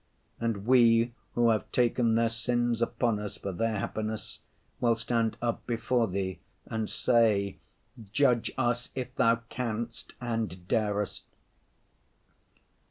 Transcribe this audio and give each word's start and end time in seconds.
And 0.39 0.65
we 0.65 1.13
who 1.35 1.49
have 1.49 1.71
taken 1.71 2.15
their 2.15 2.27
sins 2.29 2.81
upon 2.81 3.19
us 3.19 3.37
for 3.37 3.51
their 3.51 3.77
happiness 3.77 4.39
will 4.79 4.95
stand 4.95 5.37
up 5.43 5.63
before 5.67 6.07
Thee 6.07 6.39
and 6.65 6.89
say: 6.89 7.59
"Judge 8.11 8.51
us 8.57 8.89
if 8.95 9.13
Thou 9.13 9.35
canst 9.49 10.13
and 10.19 10.67
darest." 10.67 11.25